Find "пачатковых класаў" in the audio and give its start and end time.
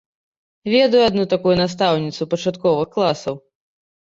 2.33-3.39